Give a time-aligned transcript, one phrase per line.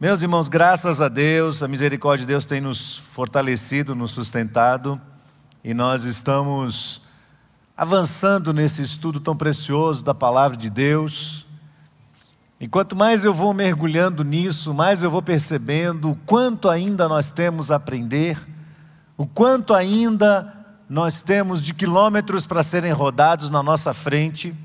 [0.00, 4.98] Meus irmãos, graças a Deus, a misericórdia de Deus tem nos fortalecido, nos sustentado,
[5.62, 7.02] e nós estamos
[7.76, 11.46] avançando nesse estudo tão precioso da palavra de Deus.
[12.58, 17.28] E quanto mais eu vou mergulhando nisso, mais eu vou percebendo o quanto ainda nós
[17.28, 18.38] temos a aprender,
[19.18, 20.50] o quanto ainda
[20.88, 24.56] nós temos de quilômetros para serem rodados na nossa frente,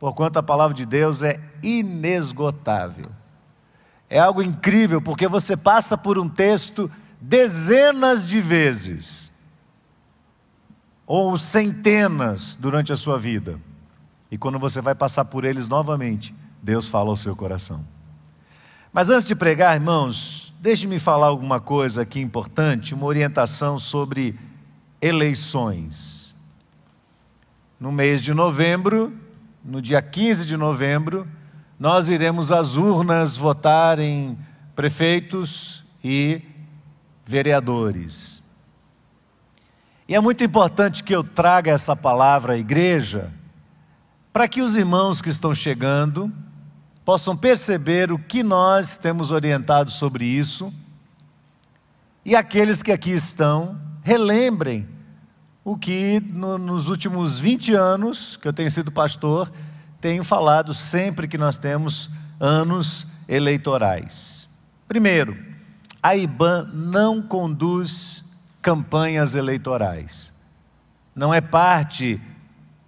[0.00, 3.15] porquanto a palavra de Deus é inesgotável.
[4.08, 9.32] É algo incrível, porque você passa por um texto dezenas de vezes,
[11.06, 13.60] ou centenas durante a sua vida,
[14.30, 17.86] e quando você vai passar por eles novamente, Deus fala ao seu coração.
[18.92, 24.38] Mas antes de pregar, irmãos, deixe-me falar alguma coisa aqui importante, uma orientação sobre
[25.00, 26.34] eleições.
[27.78, 29.12] No mês de novembro,
[29.64, 31.28] no dia 15 de novembro,
[31.78, 34.38] nós iremos às urnas votar em
[34.74, 36.40] prefeitos e
[37.24, 38.42] vereadores.
[40.08, 43.32] E é muito importante que eu traga essa palavra à igreja,
[44.32, 46.32] para que os irmãos que estão chegando
[47.04, 50.72] possam perceber o que nós temos orientado sobre isso,
[52.24, 54.88] e aqueles que aqui estão relembrem
[55.64, 59.50] o que no, nos últimos 20 anos que eu tenho sido pastor,
[60.06, 64.48] tenho falado sempre que nós temos anos eleitorais.
[64.86, 65.36] Primeiro,
[66.00, 68.24] a IBAN não conduz
[68.62, 70.32] campanhas eleitorais.
[71.12, 72.20] Não é parte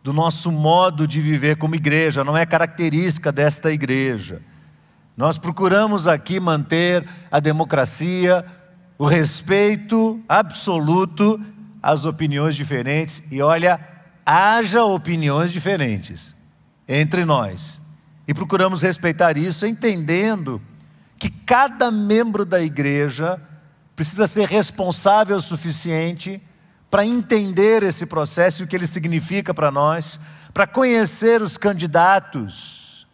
[0.00, 4.40] do nosso modo de viver como igreja, não é característica desta igreja.
[5.16, 8.46] Nós procuramos aqui manter a democracia,
[8.96, 11.40] o respeito absoluto
[11.82, 13.80] às opiniões diferentes e olha,
[14.24, 16.37] haja opiniões diferentes
[16.88, 17.80] entre nós.
[18.26, 20.60] E procuramos respeitar isso, entendendo
[21.18, 23.40] que cada membro da igreja
[23.94, 26.40] precisa ser responsável o suficiente
[26.90, 30.18] para entender esse processo e o que ele significa para nós,
[30.54, 33.06] para conhecer os candidatos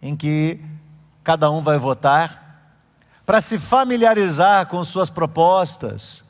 [0.00, 0.60] em que
[1.24, 2.48] cada um vai votar
[3.28, 6.24] para se familiarizar com suas propostas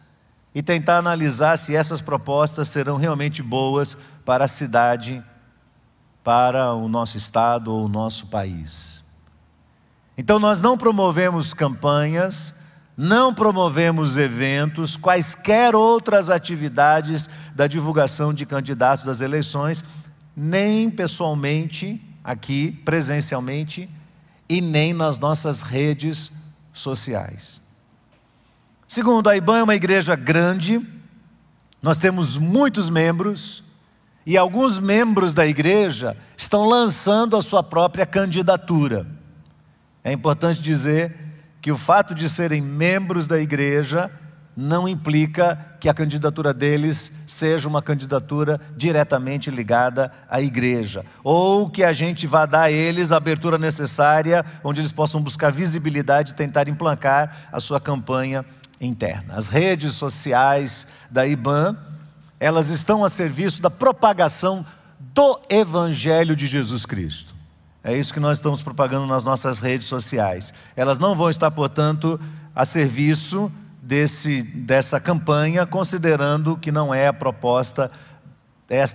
[0.53, 5.23] e tentar analisar se essas propostas serão realmente boas para a cidade,
[6.29, 9.03] para o nosso estado ou o nosso país.
[10.15, 12.55] Então, nós não promovemos campanhas,
[12.95, 19.83] não promovemos eventos, quaisquer outras atividades da divulgação de candidatos das eleições,
[20.37, 23.89] nem pessoalmente, aqui, presencialmente,
[24.47, 26.31] e nem nas nossas redes
[26.75, 27.59] sociais.
[28.87, 30.87] Segundo, a IBAN é uma igreja grande,
[31.81, 33.65] nós temos muitos membros,
[34.29, 39.07] e alguns membros da igreja estão lançando a sua própria candidatura.
[40.05, 41.17] É importante dizer
[41.63, 44.11] que o fato de serem membros da igreja
[44.55, 51.83] não implica que a candidatura deles seja uma candidatura diretamente ligada à igreja, ou que
[51.83, 56.35] a gente vá dar a eles a abertura necessária, onde eles possam buscar visibilidade e
[56.35, 58.45] tentar implantar a sua campanha
[58.79, 59.37] interna.
[59.37, 61.79] As redes sociais da IBAN,
[62.41, 64.65] elas estão a serviço da propagação
[64.99, 67.35] do Evangelho de Jesus Cristo.
[67.83, 70.53] É isso que nós estamos propagando nas nossas redes sociais.
[70.77, 72.21] Elas não vão estar, portanto,
[72.55, 73.51] a serviço
[73.83, 77.91] desse, dessa campanha, considerando que não é a proposta,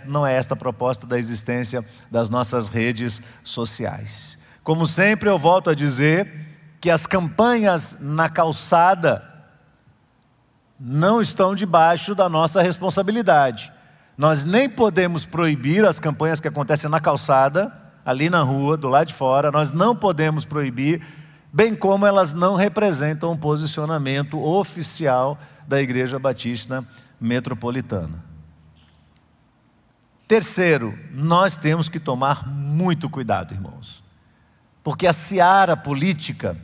[0.05, 4.37] não é esta a proposta da existência das nossas redes sociais.
[4.63, 6.31] Como sempre, eu volto a dizer
[6.79, 9.32] que as campanhas na calçada
[10.85, 13.71] não estão debaixo da nossa responsabilidade.
[14.17, 17.71] Nós nem podemos proibir as campanhas que acontecem na calçada,
[18.05, 21.01] ali na rua, do lado de fora, nós não podemos proibir
[21.53, 26.83] bem como elas não representam um posicionamento oficial da Igreja Batista
[27.17, 28.21] Metropolitana.
[30.27, 34.03] Terceiro, nós temos que tomar muito cuidado, irmãos,
[34.83, 36.57] porque a seara política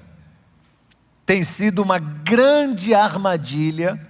[1.25, 4.08] tem sido uma grande armadilha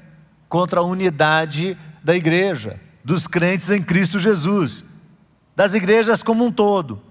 [0.49, 4.83] contra a unidade da igreja, dos crentes em Cristo Jesus,
[5.55, 7.01] das igrejas como um todo.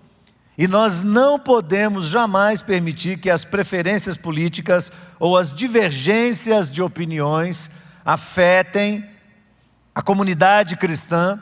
[0.58, 4.90] E nós não podemos jamais permitir que as preferências políticas
[5.20, 7.70] ou as divergências de opiniões
[8.04, 9.08] afetem
[9.94, 11.38] a comunidade cristã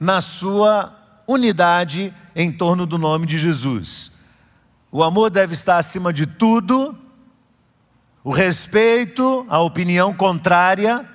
[0.00, 0.94] na sua
[1.28, 4.10] unidade em torno do nome de Jesus.
[4.90, 6.96] O amor deve estar acima de tudo,
[8.28, 11.08] o respeito à opinião contrária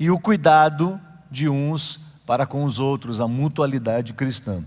[0.00, 0.98] e o cuidado
[1.30, 4.64] de uns para com os outros, a mutualidade cristã.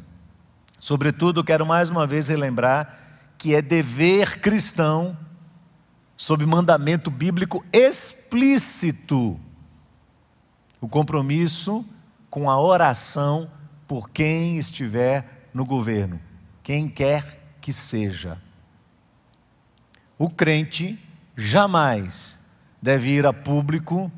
[0.79, 2.99] Sobretudo, quero mais uma vez relembrar
[3.39, 5.17] que é dever cristão
[6.15, 9.39] sob mandamento bíblico explícito,
[10.79, 11.83] o compromisso
[12.29, 13.49] com a oração
[13.87, 16.21] por quem estiver no governo,
[16.61, 18.39] quem quer que seja.
[20.19, 21.06] O crente
[21.37, 22.39] jamais
[22.81, 24.11] deve ir a público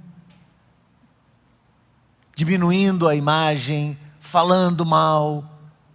[2.34, 5.44] diminuindo a imagem, falando mal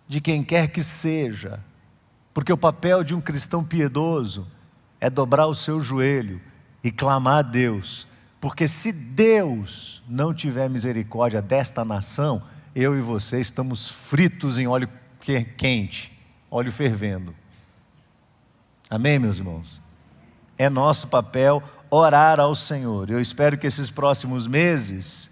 [0.06, 1.58] de quem quer que seja,
[2.34, 4.46] porque o papel de um cristão piedoso
[5.00, 6.38] é dobrar o seu joelho
[6.82, 8.06] e clamar a Deus,
[8.38, 12.42] porque se Deus não tiver misericórdia desta nação,
[12.74, 14.90] eu e você estamos fritos em óleo
[15.56, 16.12] quente,
[16.50, 17.34] óleo fervendo.
[18.90, 19.83] Amém, meus irmãos?
[20.58, 23.10] É nosso papel orar ao Senhor.
[23.10, 25.30] Eu espero que esses próximos meses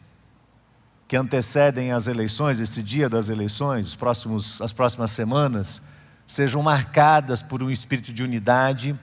[1.06, 5.82] que antecedem as eleições, esse dia das eleições, próximos, as próximas semanas,
[6.26, 8.98] sejam marcadas por um espírito de unidade,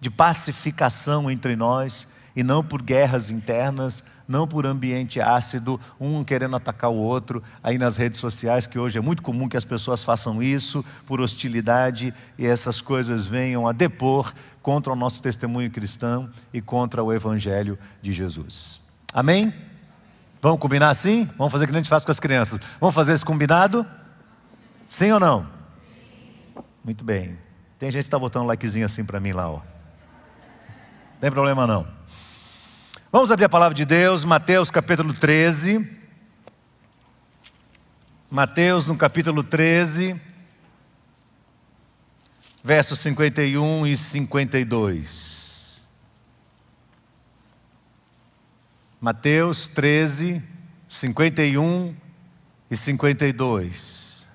[0.00, 6.56] de pacificação entre nós e não por guerras internas, não por ambiente ácido, um querendo
[6.56, 10.04] atacar o outro, aí nas redes sociais, que hoje é muito comum que as pessoas
[10.04, 14.32] façam isso, por hostilidade, e essas coisas venham a depor
[14.62, 18.80] contra o nosso testemunho cristão e contra o Evangelho de Jesus.
[19.12, 19.52] Amém?
[20.40, 21.28] Vamos combinar assim?
[21.36, 22.60] Vamos fazer o que a gente faz com as crianças.
[22.80, 23.84] Vamos fazer esse combinado?
[24.86, 25.46] Sim ou não?
[26.84, 27.36] Muito bem.
[27.78, 29.56] Tem gente que está botando um likezinho assim para mim lá, ó.
[29.56, 31.86] Não tem problema não.
[33.12, 35.98] Vamos abrir a palavra de Deus, Mateus capítulo 13.
[38.30, 40.14] Mateus no capítulo 13,
[42.62, 45.82] versos 51 e 52.
[49.00, 50.40] Mateus 13,
[50.86, 51.96] 51
[52.70, 54.28] e 52.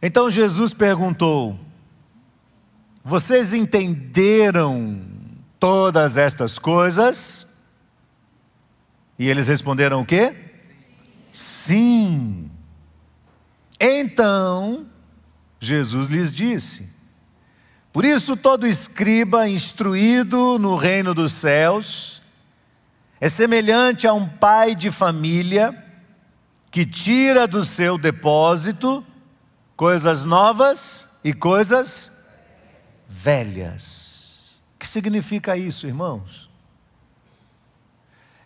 [0.00, 1.58] Então Jesus perguntou:
[3.02, 5.07] Vocês entenderam
[5.58, 7.46] todas estas coisas?
[9.18, 10.34] E eles responderam o quê?
[11.32, 12.50] Sim.
[13.80, 14.86] Então,
[15.60, 16.98] Jesus lhes disse:
[17.92, 22.22] por isso, todo escriba instruído no reino dos céus
[23.20, 25.76] é semelhante a um pai de família
[26.70, 29.04] que tira do seu depósito
[29.74, 32.12] coisas novas e coisas
[33.08, 34.17] velhas.
[34.78, 36.48] O que significa isso, irmãos?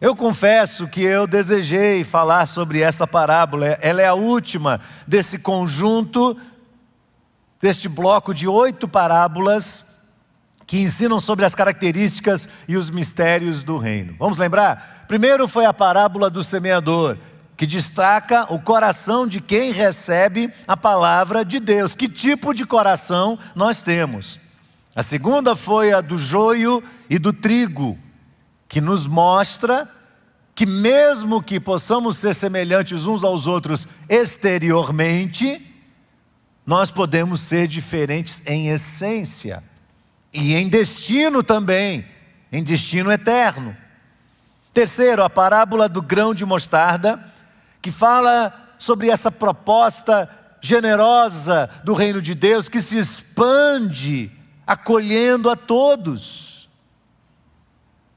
[0.00, 6.34] Eu confesso que eu desejei falar sobre essa parábola, ela é a última desse conjunto
[7.61, 9.84] deste bloco de oito parábolas
[10.67, 14.17] que ensinam sobre as características e os mistérios do reino.
[14.19, 15.05] Vamos lembrar?
[15.06, 17.19] Primeiro foi a parábola do semeador,
[17.58, 21.94] que destaca o coração de quem recebe a palavra de Deus.
[21.94, 24.40] Que tipo de coração nós temos?
[24.94, 27.99] A segunda foi a do joio e do trigo,
[28.69, 29.89] que nos mostra
[30.55, 35.67] que, mesmo que possamos ser semelhantes uns aos outros exteriormente,
[36.67, 39.65] nós podemos ser diferentes em essência
[40.33, 42.05] e em destino também,
[42.53, 43.77] em destino eterno.
[44.75, 47.23] Terceiro, a parábola do grão de mostarda,
[47.81, 50.29] que fala sobre essa proposta
[50.61, 54.31] generosa do reino de Deus que se expande,
[54.67, 56.69] acolhendo a todos.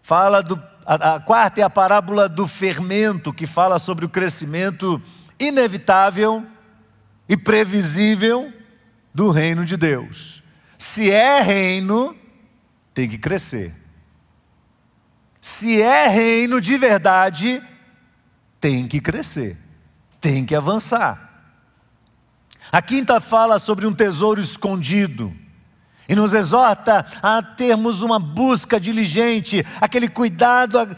[0.01, 5.01] Fala do a, a quarta é a parábola do fermento, que fala sobre o crescimento
[5.39, 6.46] inevitável
[7.27, 8.53] e previsível
[9.13, 10.43] do reino de Deus.
[10.77, 12.15] Se é reino,
[12.93, 13.74] tem que crescer.
[15.41, 17.62] Se é reino de verdade,
[18.60, 19.58] tem que crescer,
[20.22, 21.24] tem que avançar.
[22.72, 25.36] A quinta fala sobre um tesouro escondido
[26.07, 30.95] e nos exorta a termos uma busca diligente, aquele cuidado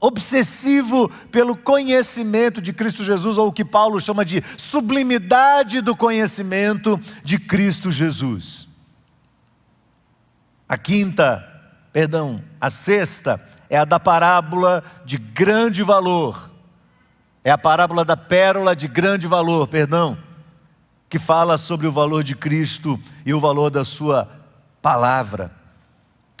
[0.00, 7.00] obsessivo pelo conhecimento de Cristo Jesus, ou o que Paulo chama de sublimidade do conhecimento
[7.24, 8.68] de Cristo Jesus.
[10.68, 11.44] A quinta,
[11.92, 16.52] perdão, a sexta é a da parábola de grande valor.
[17.42, 20.18] É a parábola da pérola de grande valor, perdão,
[21.08, 24.28] que fala sobre o valor de Cristo e o valor da sua
[24.82, 25.52] palavra.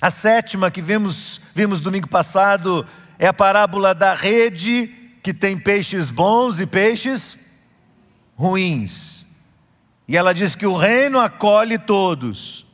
[0.00, 2.86] A sétima que vimos, vimos domingo passado
[3.18, 4.86] é a parábola da rede
[5.22, 7.36] que tem peixes bons e peixes
[8.36, 9.26] ruins.
[10.06, 12.64] E ela diz que o reino acolhe todos,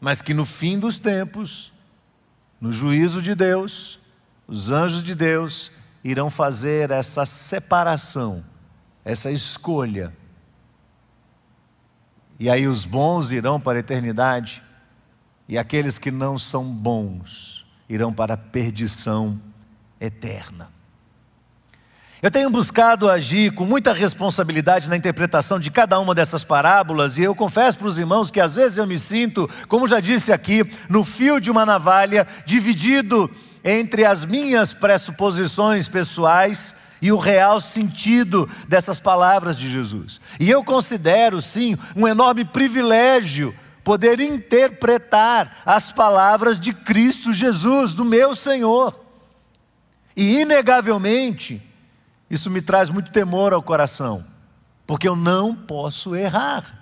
[0.00, 1.72] mas que no fim dos tempos,
[2.60, 4.00] no juízo de Deus,
[4.46, 5.70] os anjos de Deus
[6.02, 8.42] irão fazer essa separação,
[9.04, 10.12] essa escolha.
[12.38, 14.62] E aí os bons irão para a eternidade
[15.48, 19.40] e aqueles que não são bons irão para a perdição
[20.00, 20.70] eterna.
[22.20, 27.22] Eu tenho buscado agir com muita responsabilidade na interpretação de cada uma dessas parábolas, e
[27.22, 30.64] eu confesso para os irmãos que às vezes eu me sinto, como já disse aqui,
[30.88, 33.30] no fio de uma navalha, dividido
[33.64, 40.20] entre as minhas pressuposições pessoais e o real sentido dessas palavras de Jesus.
[40.38, 48.04] E eu considero, sim, um enorme privilégio poder interpretar as palavras de Cristo Jesus, do
[48.04, 49.00] meu Senhor.
[50.16, 51.62] E, inegavelmente,
[52.28, 54.24] isso me traz muito temor ao coração,
[54.86, 56.78] porque eu não posso errar.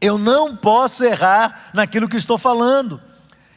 [0.00, 3.00] Eu não posso errar naquilo que estou falando.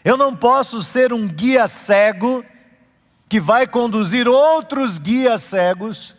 [0.04, 2.44] Eu não posso ser um guia cego
[3.30, 6.16] que vai conduzir outros guias cegos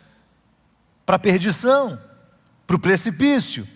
[1.05, 1.99] para a perdição,
[2.67, 3.67] para o precipício.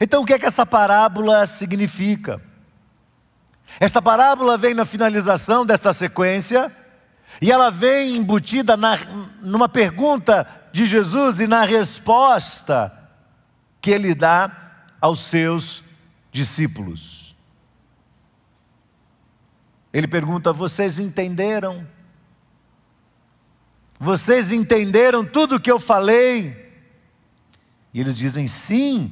[0.00, 2.40] Então, o que é que essa parábola significa?
[3.78, 6.74] Esta parábola vem na finalização desta sequência
[7.40, 8.96] e ela vem embutida na,
[9.40, 12.92] numa pergunta de Jesus e na resposta
[13.80, 14.50] que ele dá
[15.00, 15.84] aos seus
[16.32, 17.36] discípulos.
[19.92, 21.86] Ele pergunta: Vocês entenderam?
[24.04, 26.54] Vocês entenderam tudo o que eu falei?
[27.92, 29.10] E eles dizem: Sim.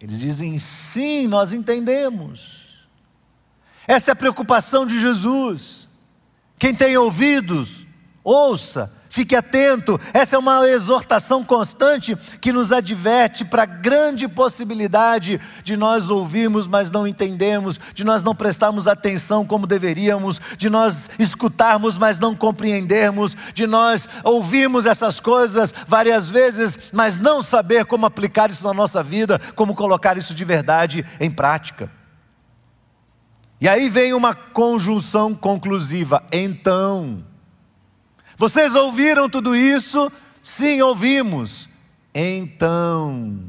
[0.00, 2.88] Eles dizem: Sim, nós entendemos.
[3.86, 5.88] Essa é a preocupação de Jesus.
[6.58, 7.86] Quem tem ouvidos,
[8.24, 10.00] ouça, fique atento.
[10.14, 16.66] Essa é uma exortação constante que nos adverte para a grande possibilidade de nós ouvirmos,
[16.66, 22.34] mas não entendemos, de nós não prestarmos atenção como deveríamos, de nós escutarmos, mas não
[22.34, 28.72] compreendermos, de nós ouvirmos essas coisas várias vezes, mas não saber como aplicar isso na
[28.72, 31.90] nossa vida, como colocar isso de verdade em prática.
[33.60, 36.24] E aí vem uma conjunção conclusiva.
[36.32, 37.22] Então,
[38.42, 40.10] vocês ouviram tudo isso?
[40.42, 41.68] Sim, ouvimos.
[42.12, 43.40] Então,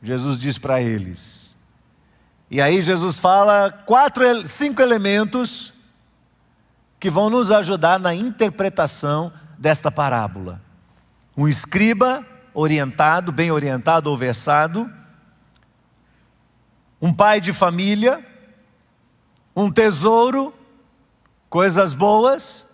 [0.00, 1.56] Jesus diz para eles.
[2.48, 5.74] E aí Jesus fala quatro, cinco elementos
[7.00, 10.62] que vão nos ajudar na interpretação desta parábola.
[11.36, 14.88] Um escriba orientado, bem orientado ou versado,
[17.02, 18.24] um pai de família,
[19.56, 20.54] um tesouro,
[21.50, 22.65] coisas boas,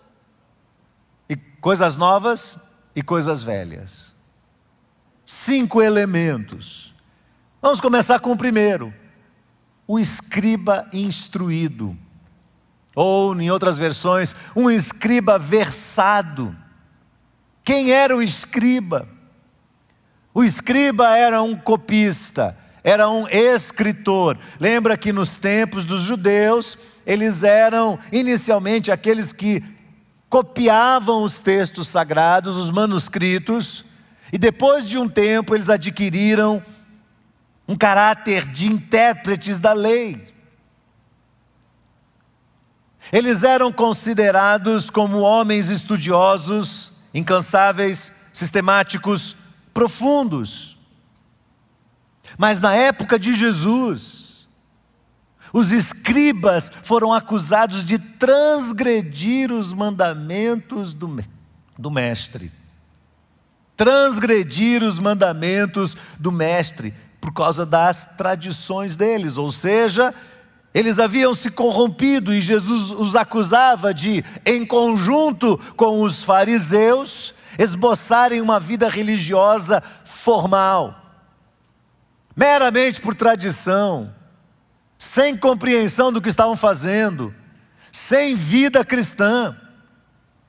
[1.63, 2.59] coisas novas
[2.93, 4.13] e coisas velhas.
[5.25, 6.93] Cinco elementos.
[7.61, 8.93] Vamos começar com o primeiro:
[9.87, 11.97] o escriba instruído.
[12.93, 16.53] Ou, em outras versões, um escriba versado.
[17.63, 19.07] Quem era o escriba?
[20.33, 24.37] O escriba era um copista, era um escritor.
[24.59, 29.63] Lembra que nos tempos dos judeus, eles eram inicialmente aqueles que
[30.33, 33.85] copiavam os textos sagrados, os manuscritos,
[34.31, 36.59] e depois de um tempo eles adquiriram
[37.67, 40.33] um caráter de intérpretes da lei.
[43.11, 49.37] Eles eram considerados como homens estudiosos, incansáveis, sistemáticos,
[49.71, 50.79] profundos.
[52.39, 54.22] Mas na época de Jesus,
[55.53, 61.23] os escribas foram acusados de transgredir os mandamentos do,
[61.77, 62.51] do Mestre.
[63.77, 70.13] Transgredir os mandamentos do Mestre por causa das tradições deles, ou seja,
[70.73, 78.41] eles haviam se corrompido e Jesus os acusava de, em conjunto com os fariseus, esboçarem
[78.41, 81.03] uma vida religiosa formal
[82.35, 84.13] meramente por tradição,
[85.03, 87.35] sem compreensão do que estavam fazendo,
[87.91, 89.53] sem vida cristã,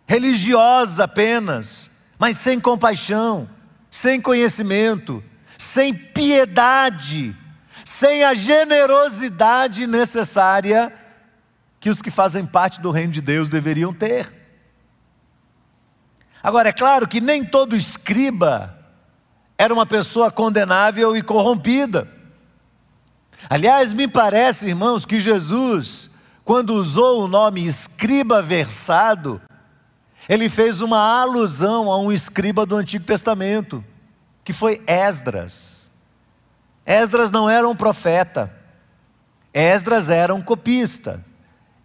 [0.06, 3.50] religiosa apenas, mas sem compaixão,
[3.90, 5.24] sem conhecimento,
[5.58, 7.36] sem piedade,
[7.84, 10.92] sem a generosidade necessária
[11.80, 14.32] que os que fazem parte do reino de Deus deveriam ter.
[16.40, 18.78] Agora, é claro que nem todo escriba
[19.58, 22.13] era uma pessoa condenável e corrompida.
[23.48, 26.10] Aliás, me parece, irmãos, que Jesus,
[26.44, 29.40] quando usou o nome escriba versado,
[30.28, 33.84] ele fez uma alusão a um escriba do Antigo Testamento,
[34.42, 35.90] que foi Esdras.
[36.86, 38.52] Esdras não era um profeta,
[39.52, 41.24] Esdras era um copista,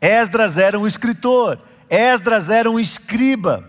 [0.01, 3.67] Esdras era um escritor, Esdras era um escriba.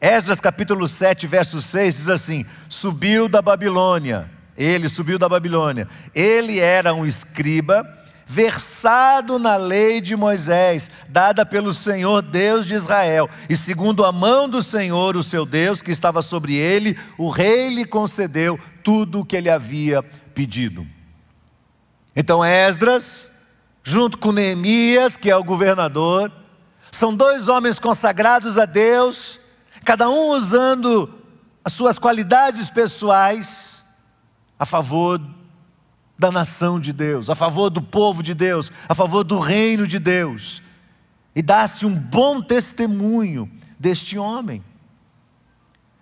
[0.00, 5.88] Esdras capítulo 7, verso 6 diz assim: Subiu da Babilônia Ele subiu da Babilônia.
[6.14, 7.86] Ele era um escriba
[8.32, 13.28] versado na lei de Moisés, dada pelo Senhor Deus de Israel.
[13.46, 17.68] E segundo a mão do Senhor, o seu Deus, que estava sobre ele, o rei
[17.68, 20.86] lhe concedeu tudo o que ele havia pedido.
[22.16, 23.30] Então Esdras,
[23.82, 26.32] junto com Neemias, que é o governador,
[26.90, 29.38] são dois homens consagrados a Deus,
[29.84, 31.12] cada um usando
[31.62, 33.81] as suas qualidades pessoais
[34.62, 35.20] a favor
[36.16, 39.98] da nação de Deus, a favor do povo de Deus, a favor do reino de
[39.98, 40.62] Deus.
[41.34, 44.62] E dá-se um bom testemunho deste homem.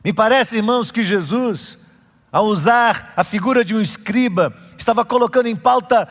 [0.05, 1.79] Me parece, irmãos, que Jesus,
[2.31, 6.05] ao usar a figura de um escriba, estava colocando em pauta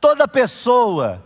[0.00, 1.20] toda pessoa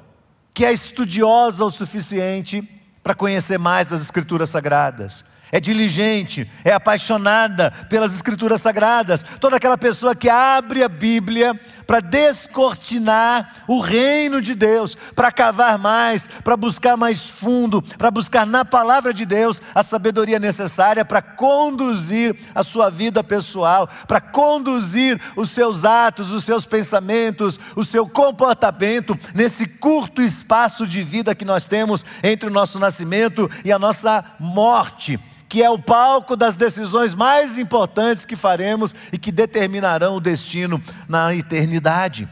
[0.55, 2.67] que é estudiosa o suficiente
[3.02, 9.23] para conhecer mais das Escrituras Sagradas é diligente, é apaixonada pelas Escrituras Sagradas.
[9.38, 11.54] Toda aquela pessoa que abre a Bíblia
[11.87, 18.47] para descortinar o reino de Deus, para cavar mais, para buscar mais fundo, para buscar
[18.47, 25.21] na palavra de Deus a sabedoria necessária para conduzir a sua vida pessoal, para conduzir
[25.37, 31.44] os seus atos, os seus pensamentos, o seu comportamento nesse curto espaço de vida que
[31.44, 35.21] nós temos entre o nosso nascimento e a nossa morte
[35.52, 40.82] que é o palco das decisões mais importantes que faremos e que determinarão o destino
[41.06, 42.26] na eternidade.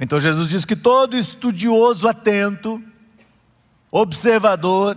[0.00, 2.82] Então Jesus diz que todo estudioso atento,
[3.90, 4.96] observador,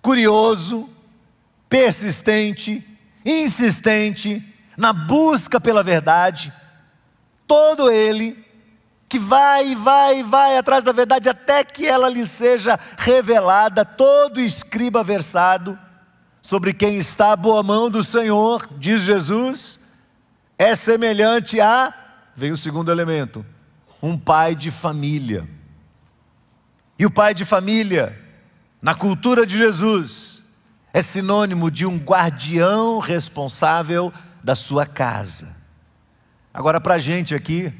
[0.00, 0.88] curioso,
[1.68, 2.82] persistente,
[3.26, 4.42] insistente
[4.74, 6.50] na busca pela verdade,
[7.46, 8.42] todo ele
[9.14, 13.84] que vai e vai e vai atrás da verdade até que ela lhe seja revelada,
[13.84, 15.78] todo escriba versado
[16.42, 19.78] sobre quem está a boa mão do Senhor, diz Jesus,
[20.58, 21.94] é semelhante a,
[22.34, 23.46] vem o segundo elemento,
[24.02, 25.48] um pai de família.
[26.98, 28.20] E o pai de família,
[28.82, 30.42] na cultura de Jesus,
[30.92, 34.12] é sinônimo de um guardião responsável
[34.42, 35.54] da sua casa.
[36.52, 37.72] Agora, para a gente aqui,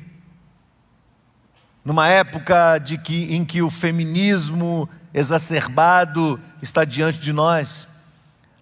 [1.84, 7.86] numa época de que, em que o feminismo exacerbado está diante de nós,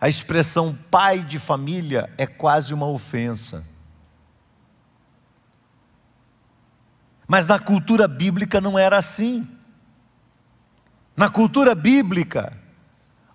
[0.01, 3.65] a expressão pai de família é quase uma ofensa.
[7.29, 9.49] Mas na cultura bíblica não era assim.
[11.17, 12.53] Na cultura bíblica,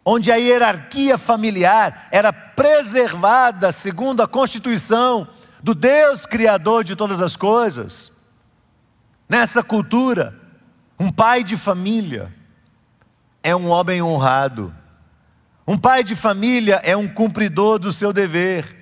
[0.03, 5.27] onde a hierarquia familiar era preservada segundo a constituição
[5.63, 8.11] do Deus Criador de todas as coisas,
[9.29, 10.33] Nessa cultura,
[10.99, 12.33] um pai de família
[13.43, 14.73] é um homem honrado.
[15.67, 18.75] Um pai de família é um cumpridor do seu dever.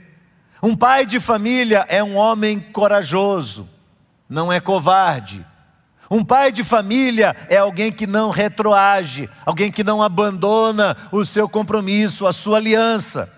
[0.61, 3.67] Um pai de família é um homem corajoso,
[4.29, 5.45] não é covarde.
[6.09, 11.49] Um pai de família é alguém que não retroage, alguém que não abandona o seu
[11.49, 13.31] compromisso, a sua aliança.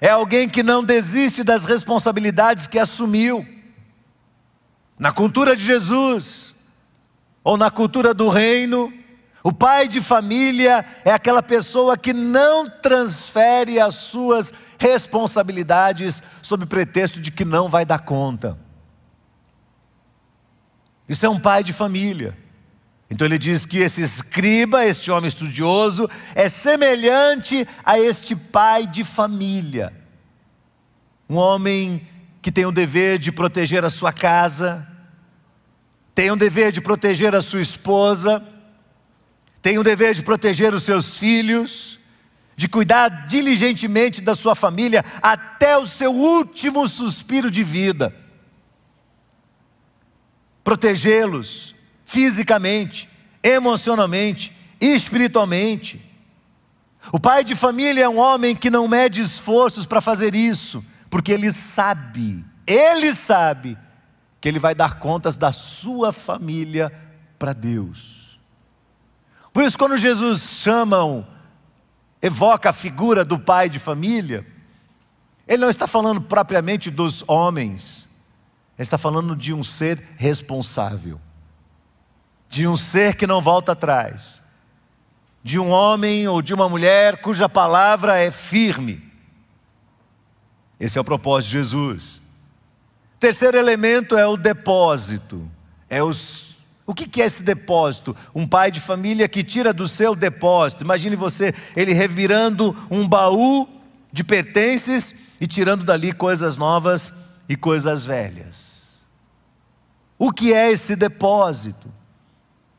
[0.00, 3.46] É alguém que não desiste das responsabilidades que assumiu.
[4.98, 6.54] Na cultura de Jesus,
[7.42, 8.92] ou na cultura do reino,
[9.42, 17.20] o pai de família é aquela pessoa que não transfere as suas responsabilidades sob pretexto
[17.20, 18.56] de que não vai dar conta.
[21.08, 22.38] Isso é um pai de família.
[23.10, 29.02] Então ele diz que esse escriba, este homem estudioso, é semelhante a este pai de
[29.02, 29.92] família.
[31.28, 32.06] Um homem
[32.42, 34.86] que tem o dever de proteger a sua casa,
[36.12, 38.44] tem o dever de proteger a sua esposa,
[39.62, 42.00] tem o dever de proteger os seus filhos,
[42.56, 48.14] de cuidar diligentemente da sua família até o seu último suspiro de vida.
[50.64, 53.08] Protegê-los fisicamente,
[53.42, 56.04] emocionalmente, espiritualmente.
[57.12, 61.30] O pai de família é um homem que não mede esforços para fazer isso, porque
[61.30, 63.76] ele sabe, ele sabe
[64.40, 66.90] que ele vai dar contas da sua família
[67.38, 68.40] para Deus.
[69.52, 71.28] Por isso, quando Jesus chama,
[72.22, 74.46] evoca a figura do pai de família,
[75.46, 78.08] ele não está falando propriamente dos homens,
[78.78, 81.20] ele está falando de um ser responsável,
[82.48, 84.42] de um ser que não volta atrás,
[85.44, 89.11] de um homem ou de uma mulher cuja palavra é firme.
[90.82, 92.20] Esse é o propósito de Jesus.
[93.20, 95.48] Terceiro elemento é o depósito.
[95.88, 98.16] É os, o que é esse depósito?
[98.34, 100.82] Um pai de família que tira do seu depósito.
[100.82, 103.68] Imagine você, ele revirando um baú
[104.12, 107.14] de pertences e tirando dali coisas novas
[107.48, 109.02] e coisas velhas.
[110.18, 111.88] O que é esse depósito?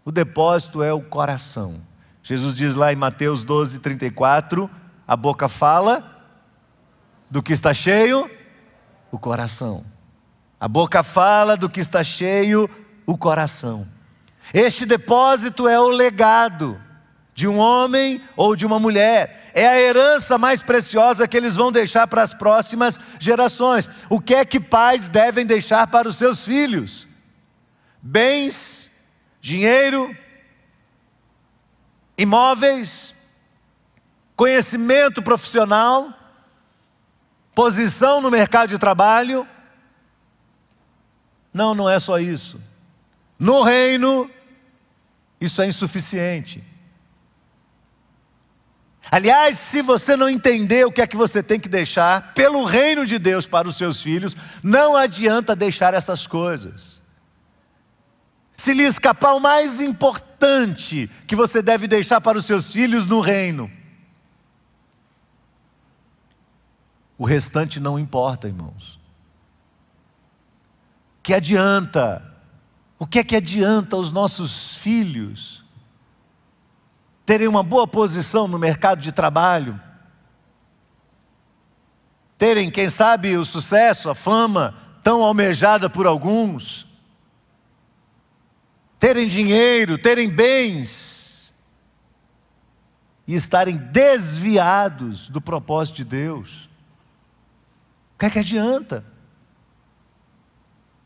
[0.03, 1.79] O depósito é o coração.
[2.21, 4.69] Jesus diz lá em Mateus 12, 34:
[5.07, 6.12] a boca fala
[7.29, 8.29] do que está cheio,
[9.11, 9.85] o coração.
[10.59, 12.69] A boca fala do que está cheio,
[13.05, 13.87] o coração.
[14.53, 16.81] Este depósito é o legado
[17.35, 19.51] de um homem ou de uma mulher.
[19.53, 23.87] É a herança mais preciosa que eles vão deixar para as próximas gerações.
[24.09, 27.07] O que é que pais devem deixar para os seus filhos?
[28.01, 28.91] Bens,
[29.41, 30.15] dinheiro,
[32.17, 33.13] imóveis,
[34.35, 36.11] conhecimento profissional,
[37.53, 39.47] posição no mercado de trabalho.
[41.53, 42.61] Não, não é só isso.
[43.37, 44.29] No reino,
[45.39, 46.63] isso é insuficiente.
[49.11, 53.05] Aliás, se você não entender o que é que você tem que deixar pelo reino
[53.05, 57.01] de Deus para os seus filhos, não adianta deixar essas coisas.
[58.55, 63.19] Se lhe escapar o mais importante que você deve deixar para os seus filhos no
[63.19, 63.69] reino,
[67.23, 68.99] o restante não importa, irmãos.
[71.23, 72.21] Que adianta?
[72.99, 75.63] O que é que adianta os nossos filhos
[77.25, 79.79] terem uma boa posição no mercado de trabalho,
[82.37, 86.85] terem, quem sabe, o sucesso, a fama tão almejada por alguns,
[88.99, 91.53] terem dinheiro, terem bens
[93.25, 96.72] e estarem desviados do propósito de Deus.
[98.23, 99.03] Que é que adianta?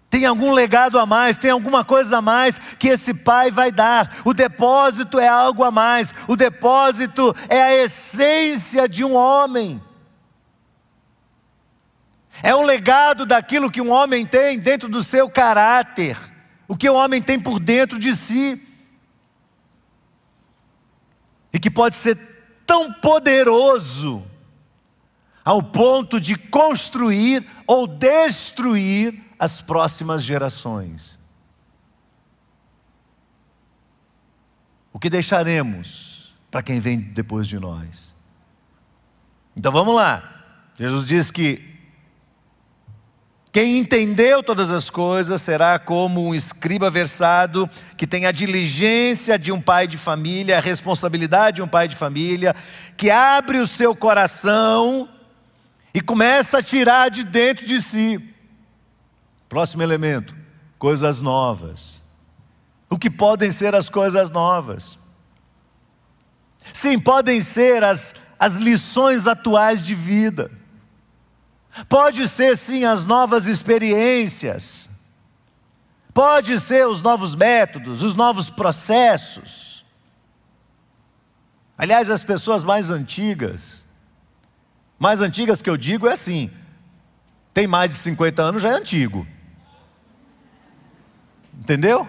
[0.07, 4.21] Tem algum legado a mais, tem alguma coisa a mais que esse pai vai dar.
[4.23, 6.13] O depósito é algo a mais.
[6.27, 9.81] O depósito é a essência de um homem.
[12.43, 16.15] É o legado daquilo que um homem tem dentro do seu caráter,
[16.67, 18.61] o que o homem tem por dentro de si.
[21.51, 22.15] E que pode ser
[22.63, 24.23] tão poderoso
[25.47, 31.17] ao ponto de construir ou destruir as próximas gerações.
[34.91, 38.13] O que deixaremos para quem vem depois de nós?
[39.55, 40.67] Então vamos lá.
[40.75, 41.63] Jesus diz que
[43.49, 49.53] quem entendeu todas as coisas será como um escriba versado que tem a diligência de
[49.53, 52.53] um pai de família, a responsabilidade de um pai de família,
[52.97, 55.07] que abre o seu coração
[55.93, 58.33] e começa a tirar de dentro de si
[59.49, 60.35] Próximo elemento:
[60.77, 62.03] coisas novas.
[62.89, 64.97] O que podem ser as coisas novas?
[66.73, 70.51] Sim, podem ser as, as lições atuais de vida.
[71.87, 74.89] Pode ser, sim, as novas experiências.
[76.13, 79.85] Pode ser os novos métodos, os novos processos.
[81.77, 83.76] Aliás, as pessoas mais antigas,
[84.99, 86.51] mais antigas que eu digo é assim:
[87.53, 89.25] tem mais de 50 anos, já é antigo.
[91.53, 92.07] Entendeu?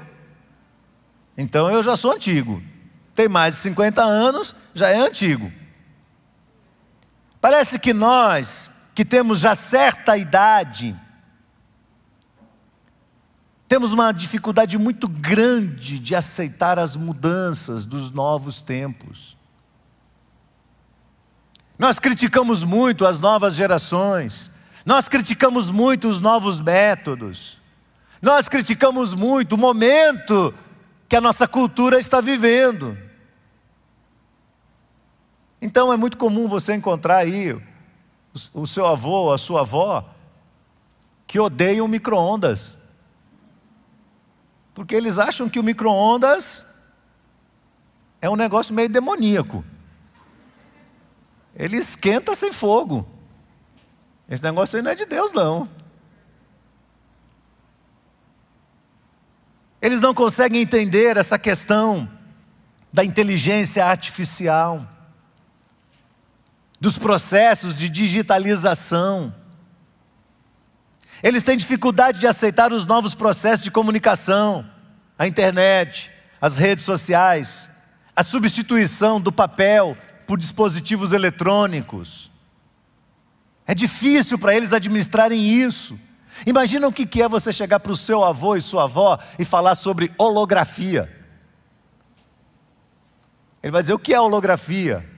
[1.36, 2.62] Então eu já sou antigo.
[3.14, 5.52] Tem mais de 50 anos, já é antigo.
[7.40, 10.94] Parece que nós, que temos já certa idade,
[13.68, 19.37] temos uma dificuldade muito grande de aceitar as mudanças dos novos tempos.
[21.78, 24.50] Nós criticamos muito as novas gerações,
[24.84, 27.58] nós criticamos muito os novos métodos.
[28.20, 30.52] Nós criticamos muito o momento
[31.08, 32.98] que a nossa cultura está vivendo.
[35.60, 37.60] Então é muito comum você encontrar aí
[38.52, 40.08] o seu avô ou a sua avó
[41.26, 42.78] que odeiam micro-ondas.
[44.74, 46.66] Porque eles acham que o micro-ondas
[48.20, 49.64] é um negócio meio demoníaco.
[51.58, 53.06] Ele esquenta sem fogo.
[54.28, 55.68] Esse negócio aí não é de Deus, não.
[59.82, 62.08] Eles não conseguem entender essa questão
[62.92, 64.86] da inteligência artificial,
[66.80, 69.34] dos processos de digitalização.
[71.22, 74.68] Eles têm dificuldade de aceitar os novos processos de comunicação,
[75.18, 77.68] a internet, as redes sociais,
[78.14, 79.96] a substituição do papel
[80.28, 82.30] por dispositivos eletrônicos.
[83.66, 85.98] É difícil para eles administrarem isso.
[86.46, 89.74] Imagina o que é você chegar para o seu avô e sua avó e falar
[89.74, 91.10] sobre holografia.
[93.62, 95.08] Ele vai dizer: O que é holografia?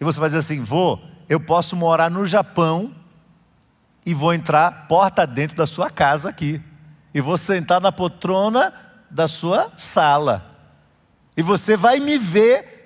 [0.00, 2.94] E você vai dizer assim: Vô, eu posso morar no Japão
[4.06, 6.62] e vou entrar porta dentro da sua casa aqui.
[7.12, 8.72] E vou sentar na poltrona
[9.10, 10.56] da sua sala.
[11.36, 12.77] E você vai me ver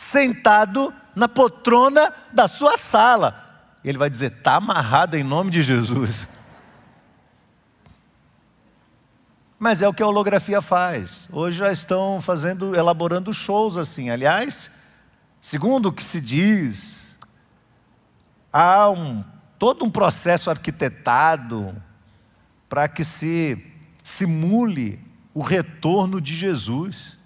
[0.00, 3.68] sentado na poltrona da sua sala.
[3.84, 6.26] Ele vai dizer: está amarrado em nome de Jesus.
[9.58, 11.28] Mas é o que a holografia faz.
[11.30, 14.08] Hoje já estão fazendo, elaborando shows assim.
[14.08, 14.70] Aliás,
[15.38, 17.18] segundo o que se diz,
[18.50, 19.22] há um,
[19.58, 21.76] todo um processo arquitetado
[22.70, 23.70] para que se
[24.02, 24.98] simule
[25.34, 27.19] o retorno de Jesus.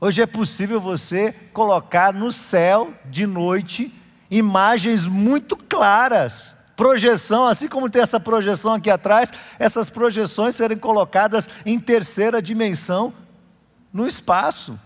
[0.00, 3.92] Hoje é possível você colocar no céu de noite
[4.30, 11.48] imagens muito claras, projeção, assim como tem essa projeção aqui atrás, essas projeções serem colocadas
[11.66, 13.12] em terceira dimensão
[13.92, 14.78] no espaço.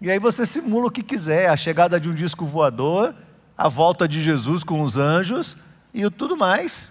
[0.00, 3.14] E aí você simula o que quiser, a chegada de um disco voador,
[3.56, 5.58] a volta de Jesus com os anjos
[5.92, 6.90] e tudo mais.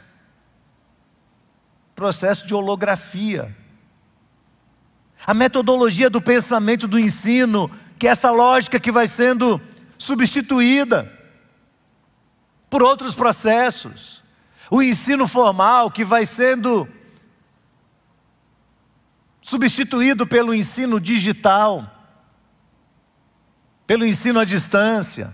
[1.96, 3.56] Processo de holografia.
[5.26, 9.60] A metodologia do pensamento do ensino, que é essa lógica que vai sendo
[9.98, 11.12] substituída
[12.70, 14.24] por outros processos.
[14.70, 16.88] O ensino formal que vai sendo
[19.42, 21.92] substituído pelo ensino digital,
[23.86, 25.32] pelo ensino à distância.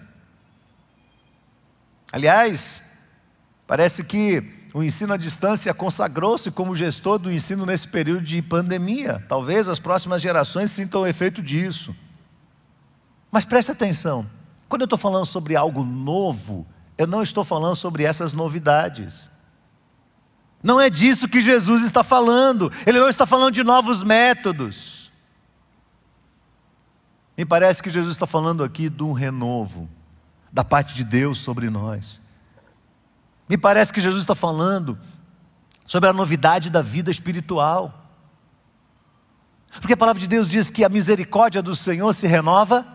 [2.12, 2.84] Aliás,
[3.65, 9.23] parece que o ensino à distância consagrou-se como gestor do ensino nesse período de pandemia.
[9.27, 11.93] Talvez as próximas gerações sintam o efeito disso.
[13.29, 14.25] Mas preste atenção:
[14.69, 16.65] quando eu estou falando sobre algo novo,
[16.97, 19.29] eu não estou falando sobre essas novidades.
[20.63, 22.71] Não é disso que Jesus está falando.
[22.86, 25.12] Ele não está falando de novos métodos.
[27.38, 29.89] Me parece que Jesus está falando aqui de um renovo
[30.51, 32.21] da parte de Deus sobre nós.
[33.52, 34.98] Me parece que Jesus está falando
[35.86, 38.08] sobre a novidade da vida espiritual.
[39.74, 42.88] Porque a palavra de Deus diz que a misericórdia do Senhor se renova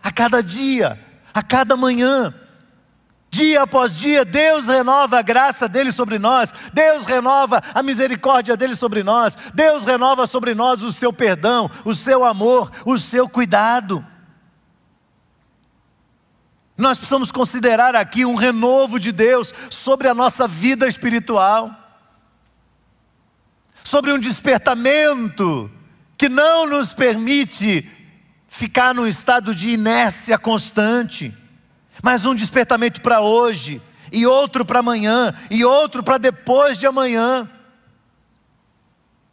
[0.00, 0.96] a cada dia,
[1.34, 2.32] a cada manhã.
[3.30, 8.76] Dia após dia, Deus renova a graça dele sobre nós, Deus renova a misericórdia dele
[8.76, 14.06] sobre nós, Deus renova sobre nós o seu perdão, o seu amor, o seu cuidado.
[16.78, 21.70] Nós precisamos considerar aqui um renovo de Deus sobre a nossa vida espiritual,
[23.84, 25.70] sobre um despertamento
[26.16, 27.86] que não nos permite
[28.48, 31.36] ficar num estado de inércia constante
[32.02, 33.80] mas um despertamento para hoje,
[34.12, 37.48] e outro para amanhã, e outro para depois de amanhã.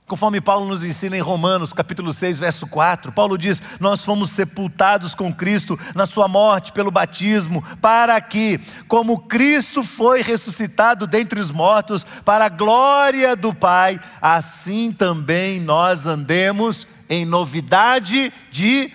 [0.08, 5.16] Conforme Paulo nos ensina em Romanos, capítulo 6, verso 4, Paulo diz: Nós fomos sepultados
[5.16, 11.50] com Cristo na Sua morte pelo batismo, para que, como Cristo foi ressuscitado dentre os
[11.50, 18.92] mortos, para a glória do Pai, assim também nós andemos em novidade de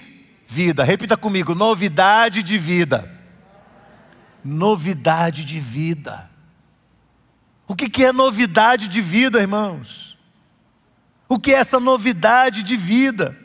[0.47, 0.85] vida.
[0.85, 3.21] Repita comigo: novidade de vida
[4.45, 6.31] novidade de vida.
[7.67, 10.10] O que é novidade de vida, irmãos?
[11.31, 13.37] O que é essa novidade de vida?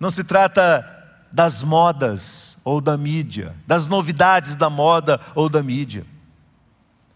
[0.00, 0.84] Não se trata
[1.30, 6.04] das modas ou da mídia, das novidades da moda ou da mídia.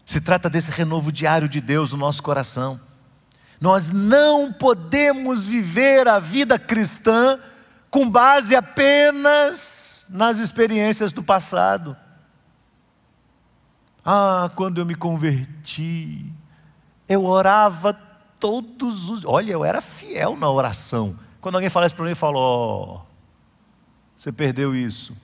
[0.05, 2.79] Se trata desse renovo diário de Deus no nosso coração.
[3.59, 7.37] Nós não podemos viver a vida cristã
[7.91, 11.97] com base apenas nas experiências do passado.
[14.05, 16.33] Ah, quando eu me converti,
[17.07, 17.93] eu orava
[18.39, 19.25] todos os.
[19.25, 21.17] Olha, eu era fiel na oração.
[21.39, 23.01] Quando alguém fala isso para mim, eu falo: Ó, oh,
[24.17, 25.15] você perdeu isso.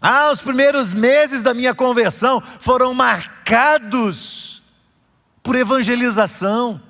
[0.00, 4.62] Ah, os primeiros meses da minha conversão foram marcados
[5.42, 6.80] por evangelização.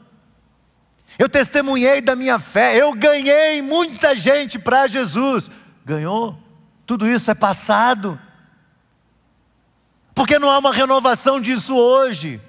[1.18, 5.50] Eu testemunhei da minha fé, eu ganhei muita gente para Jesus.
[5.84, 6.38] Ganhou?
[6.86, 8.18] Tudo isso é passado.
[10.20, 12.42] Porque não há uma renovação disso hoje?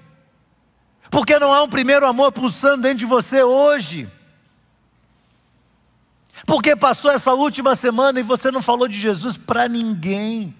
[1.09, 4.09] Porque não há um primeiro amor pulsando dentro de você hoje?
[6.45, 10.53] Porque passou essa última semana e você não falou de Jesus para ninguém.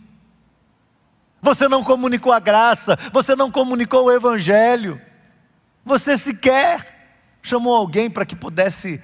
[1.42, 5.02] Você não comunicou a graça, você não comunicou o Evangelho,
[5.84, 9.04] você sequer chamou alguém para que pudesse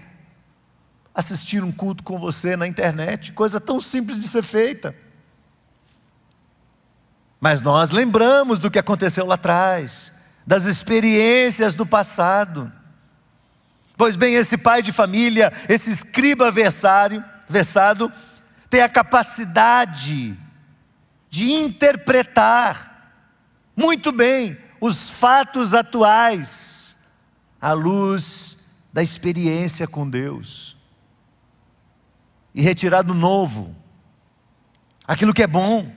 [1.14, 4.96] assistir um culto com você na internet, coisa tão simples de ser feita.
[7.40, 10.14] Mas nós lembramos do que aconteceu lá atrás,
[10.46, 12.72] das experiências do passado.
[13.96, 18.12] Pois bem, esse pai de família, esse escriba versário, versado,
[18.70, 20.38] ter a capacidade
[21.30, 23.22] de interpretar
[23.76, 26.96] muito bem os fatos atuais
[27.62, 28.58] à luz
[28.92, 30.78] da experiência com Deus
[32.54, 33.76] e retirar do novo
[35.08, 35.92] aquilo que é bom,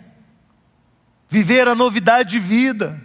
[1.30, 3.00] viver a novidade de vida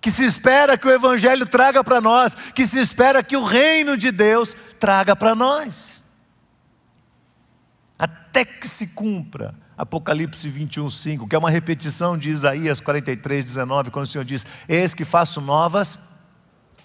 [0.00, 3.96] que se espera que o Evangelho traga para nós, que se espera que o reino
[3.96, 6.04] de Deus traga para nós.
[7.98, 13.90] Até que se cumpra Apocalipse 21, 5, que é uma repetição de Isaías 43, 19,
[13.92, 16.00] quando o Senhor diz: Eis que faço novas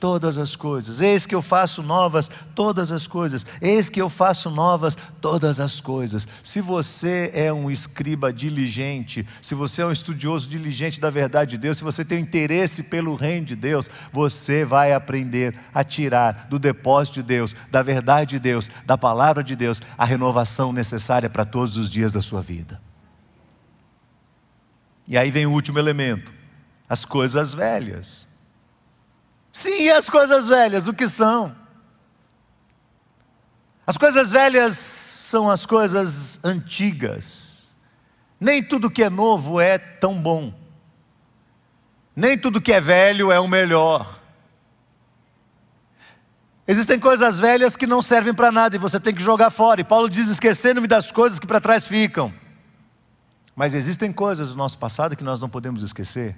[0.03, 0.99] todas as coisas.
[0.99, 3.45] Eis que eu faço novas todas as coisas.
[3.61, 6.27] Eis que eu faço novas todas as coisas.
[6.43, 11.57] Se você é um escriba diligente, se você é um estudioso diligente da verdade de
[11.57, 16.59] Deus, se você tem interesse pelo reino de Deus, você vai aprender a tirar do
[16.59, 21.45] depósito de Deus, da verdade de Deus, da palavra de Deus, a renovação necessária para
[21.45, 22.81] todos os dias da sua vida.
[25.07, 26.33] E aí vem o último elemento:
[26.89, 28.32] as coisas velhas.
[29.53, 31.55] Sim, e as coisas velhas, o que são?
[33.85, 37.69] As coisas velhas são as coisas antigas.
[38.39, 40.51] Nem tudo que é novo é tão bom.
[42.15, 44.21] Nem tudo que é velho é o melhor.
[46.67, 49.81] Existem coisas velhas que não servem para nada e você tem que jogar fora.
[49.81, 52.33] E Paulo diz: esquecendo-me das coisas que para trás ficam.
[53.55, 56.35] Mas existem coisas do nosso passado que nós não podemos esquecer.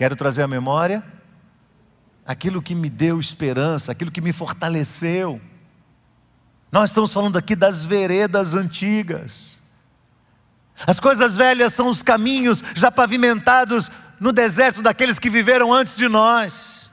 [0.00, 1.04] Quero trazer à memória
[2.24, 5.38] aquilo que me deu esperança, aquilo que me fortaleceu.
[6.72, 9.62] Nós estamos falando aqui das veredas antigas.
[10.86, 16.08] As coisas velhas são os caminhos já pavimentados no deserto daqueles que viveram antes de
[16.08, 16.90] nós.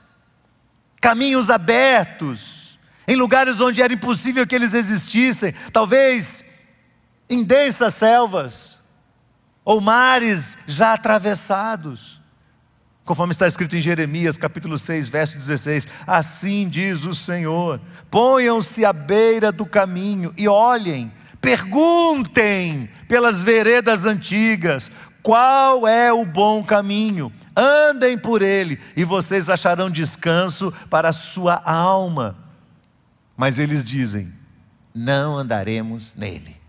[1.00, 6.44] Caminhos abertos, em lugares onde era impossível que eles existissem, talvez
[7.26, 8.82] em densas selvas
[9.64, 12.17] ou mares já atravessados.
[13.08, 18.92] Conforme está escrito em Jeremias, capítulo 6, verso 16: Assim diz o Senhor: ponham-se à
[18.92, 24.92] beira do caminho e olhem, perguntem pelas veredas antigas,
[25.22, 31.62] qual é o bom caminho, andem por ele, e vocês acharão descanso para a sua
[31.64, 32.36] alma.
[33.34, 34.30] Mas eles dizem:
[34.94, 36.60] não andaremos nele.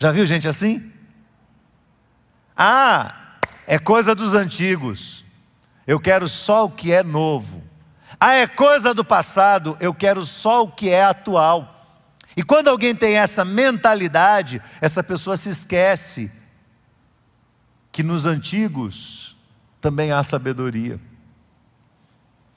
[0.00, 0.90] Já viu gente assim?
[2.56, 3.36] Ah,
[3.68, 5.23] é coisa dos antigos.
[5.86, 7.62] Eu quero só o que é novo.
[8.18, 11.70] Ah, é coisa do passado, eu quero só o que é atual.
[12.36, 16.30] E quando alguém tem essa mentalidade, essa pessoa se esquece
[17.92, 19.36] que nos antigos
[19.80, 20.98] também há sabedoria.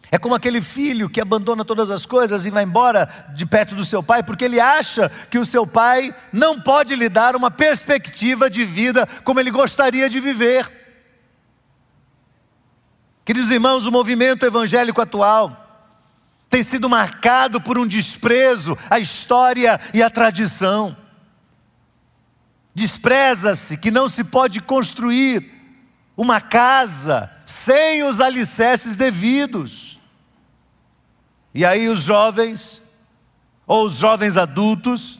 [0.09, 3.83] É como aquele filho que abandona todas as coisas e vai embora de perto do
[3.83, 8.49] seu pai, porque ele acha que o seu pai não pode lhe dar uma perspectiva
[8.49, 10.86] de vida como ele gostaria de viver.
[13.27, 15.85] Queridos irmãos, o movimento evangélico atual
[16.49, 20.95] tem sido marcado por um desprezo à história e à tradição.
[22.73, 25.45] Despreza-se que não se pode construir
[26.15, 29.99] uma casa sem os alicerces devidos.
[31.53, 32.81] E aí os jovens,
[33.65, 35.19] ou os jovens adultos,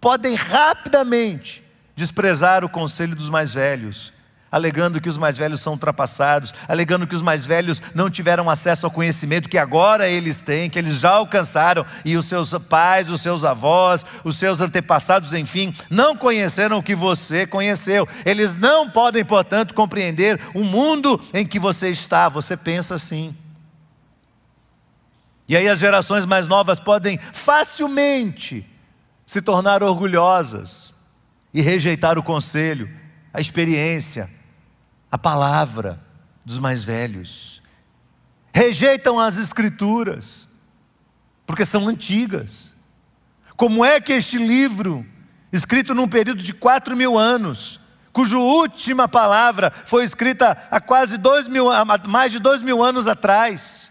[0.00, 1.62] podem rapidamente
[1.94, 4.12] desprezar o conselho dos mais velhos
[4.50, 8.86] alegando que os mais velhos são ultrapassados, alegando que os mais velhos não tiveram acesso
[8.86, 13.20] ao conhecimento que agora eles têm, que eles já alcançaram, e os seus pais, os
[13.20, 18.08] seus avós, os seus antepassados, enfim, não conheceram o que você conheceu.
[18.24, 22.28] Eles não podem, portanto, compreender o mundo em que você está.
[22.28, 23.34] Você pensa assim.
[25.48, 28.64] E aí as gerações mais novas podem facilmente
[29.26, 30.94] se tornar orgulhosas
[31.52, 32.88] e rejeitar o conselho,
[33.32, 34.30] a experiência,
[35.10, 36.00] a palavra
[36.44, 37.62] dos mais velhos.
[38.52, 40.48] Rejeitam as escrituras,
[41.46, 42.74] porque são antigas.
[43.56, 45.06] Como é que este livro,
[45.52, 47.80] escrito num período de quatro mil anos,
[48.12, 51.66] cuja última palavra foi escrita há quase dois mil,
[52.08, 53.90] mais de dois mil anos atrás.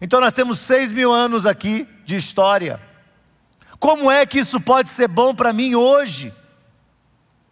[0.00, 2.80] Então nós temos seis mil anos aqui de história.
[3.78, 6.32] Como é que isso pode ser bom para mim hoje?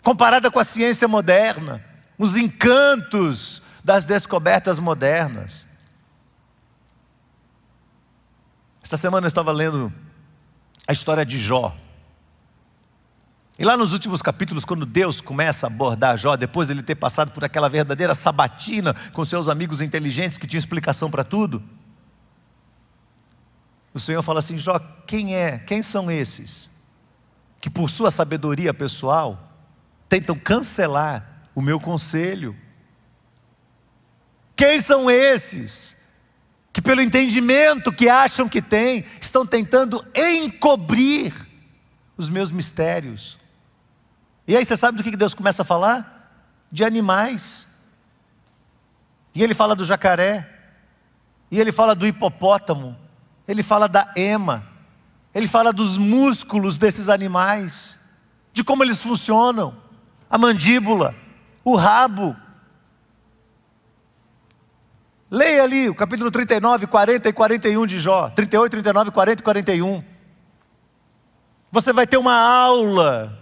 [0.03, 1.85] Comparada com a ciência moderna,
[2.19, 5.69] os encantos das descobertas modernas.
[8.83, 9.93] Esta semana eu estava lendo
[10.87, 11.77] a história de Jó.
[13.59, 16.97] E lá nos últimos capítulos, quando Deus começa a abordar Jó, depois de ele ter
[16.97, 21.63] passado por aquela verdadeira sabatina com seus amigos inteligentes que tinham explicação para tudo,
[23.95, 25.59] o Senhor fala assim: Jó, quem é?
[25.59, 26.71] Quem são esses
[27.61, 29.52] que, por sua sabedoria pessoal,
[30.13, 32.55] tentam cancelar o meu conselho?
[34.55, 35.97] Quem são esses
[36.71, 41.33] que, pelo entendimento que acham que têm, estão tentando encobrir
[42.15, 43.39] os meus mistérios?
[44.47, 46.69] E aí você sabe do que Deus começa a falar?
[46.71, 47.67] De animais.
[49.35, 50.47] E ele fala do jacaré,
[51.51, 52.99] e ele fala do hipopótamo,
[53.49, 54.67] ele fala da ema,
[55.35, 57.99] ele fala dos músculos desses animais,
[58.53, 59.81] de como eles funcionam,
[60.33, 61.15] a mandíbula,
[61.63, 62.35] o rabo.
[65.31, 70.05] Leia ali o capítulo 39, 40 e 41 de Jó, 38, 39, 40 e 41.
[71.71, 73.39] Você vai ter uma aula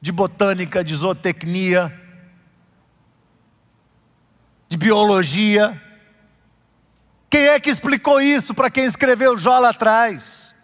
[0.00, 1.96] de botânica, de zootecnia,
[4.68, 5.80] de biologia.
[7.28, 10.56] Quem é que explicou isso para quem escreveu Jó lá atrás?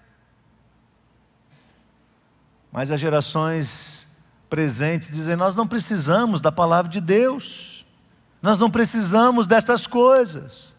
[2.72, 4.05] Mas as gerações
[4.48, 7.86] presentes dizem: nós não precisamos da palavra de Deus,
[8.40, 10.74] nós não precisamos dessas coisas.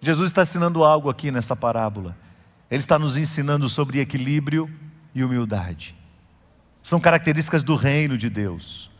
[0.00, 2.16] Jesus está ensinando algo aqui nessa parábola.
[2.70, 4.68] Ele está nos ensinando sobre equilíbrio
[5.14, 5.94] e humildade.
[6.82, 8.90] São características do reino de Deus.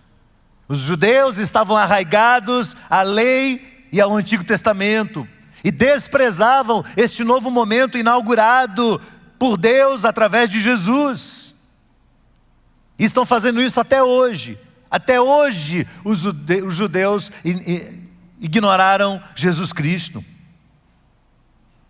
[0.68, 5.26] Os judeus estavam arraigados à lei e ao Antigo Testamento
[5.64, 9.00] e desprezavam este novo momento inaugurado
[9.38, 11.51] por Deus através de Jesus.
[13.02, 14.56] E estão fazendo isso até hoje.
[14.88, 16.20] Até hoje os
[16.72, 17.32] judeus
[18.40, 20.24] ignoraram Jesus Cristo.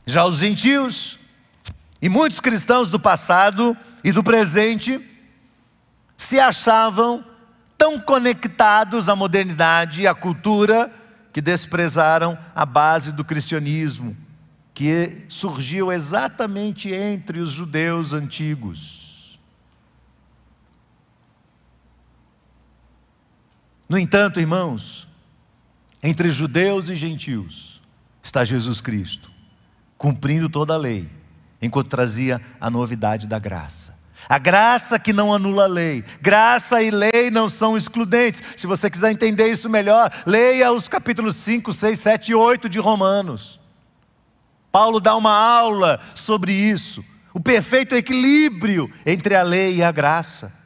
[0.06, 1.18] Já os gentios
[2.00, 5.06] e muitos cristãos do passado e do presente
[6.16, 7.22] se achavam
[7.76, 10.90] tão conectados à modernidade e à cultura
[11.30, 14.16] que desprezaram a base do cristianismo,
[14.72, 19.01] que surgiu exatamente entre os judeus antigos.
[23.92, 25.06] No entanto, irmãos,
[26.02, 27.78] entre judeus e gentios
[28.22, 29.30] está Jesus Cristo,
[29.98, 31.10] cumprindo toda a lei,
[31.60, 33.94] enquanto trazia a novidade da graça.
[34.26, 36.02] A graça que não anula a lei.
[36.22, 38.40] Graça e lei não são excludentes.
[38.56, 42.78] Se você quiser entender isso melhor, leia os capítulos 5, 6, 7 e 8 de
[42.78, 43.60] Romanos.
[44.70, 47.04] Paulo dá uma aula sobre isso.
[47.34, 50.61] O perfeito equilíbrio entre a lei e a graça.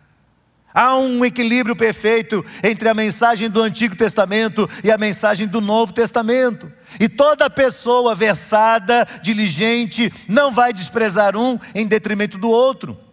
[0.76, 5.94] Há um equilíbrio perfeito entre a mensagem do Antigo Testamento e a mensagem do Novo
[5.94, 6.70] Testamento.
[7.00, 13.06] E toda pessoa versada, diligente, não vai desprezar um em detrimento do outro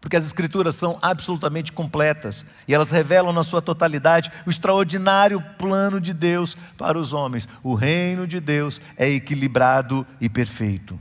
[0.00, 5.98] porque as Escrituras são absolutamente completas e elas revelam na sua totalidade o extraordinário plano
[5.98, 7.48] de Deus para os homens.
[7.62, 11.00] O reino de Deus é equilibrado e perfeito.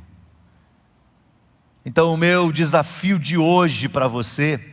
[1.86, 4.73] Então, o meu desafio de hoje para você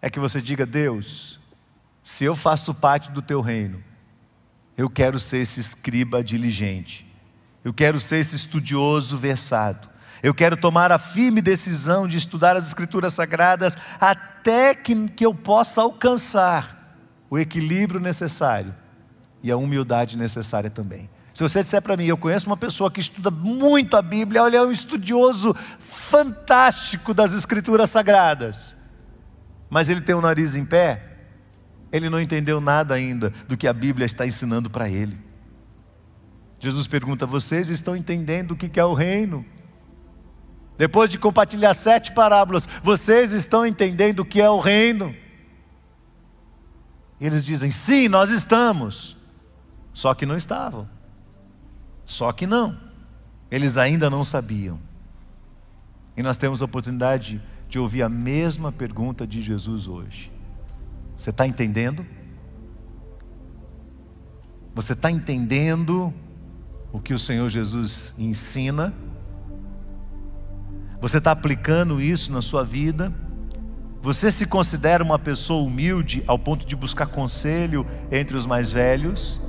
[0.00, 1.40] é que você diga: Deus,
[2.02, 3.82] se eu faço parte do teu reino,
[4.76, 7.06] eu quero ser esse escriba diligente,
[7.64, 12.66] eu quero ser esse estudioso versado eu quero tomar a firme decisão de estudar as
[12.66, 16.96] Escrituras Sagradas até que, que eu possa alcançar
[17.28, 18.74] o equilíbrio necessário
[19.42, 21.08] e a humildade necessária também.
[21.34, 24.56] Se você disser para mim, eu conheço uma pessoa que estuda muito a Bíblia, olha,
[24.58, 28.75] é um estudioso fantástico das Escrituras Sagradas,
[29.68, 31.16] mas ele tem o nariz em pé,
[31.92, 35.18] ele não entendeu nada ainda do que a Bíblia está ensinando para ele.
[36.60, 39.44] Jesus pergunta: vocês estão entendendo o que é o reino?
[40.76, 45.14] Depois de compartilhar sete parábolas, vocês estão entendendo o que é o reino?
[47.20, 49.16] Eles dizem: sim, nós estamos.
[49.92, 50.88] Só que não estavam.
[52.04, 52.78] Só que não.
[53.50, 54.78] Eles ainda não sabiam.
[56.16, 60.32] E nós temos a oportunidade de ouvir a mesma pergunta de Jesus hoje.
[61.16, 62.06] Você está entendendo?
[64.74, 66.12] Você está entendendo
[66.92, 68.94] o que o Senhor Jesus ensina?
[71.00, 73.12] Você está aplicando isso na sua vida?
[74.02, 79.40] Você se considera uma pessoa humilde ao ponto de buscar conselho entre os mais velhos?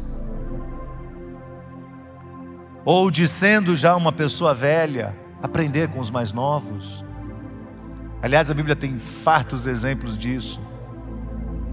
[2.84, 7.04] Ou de sendo já uma pessoa velha, aprender com os mais novos?
[8.22, 10.60] Aliás, a Bíblia tem fartos exemplos disso.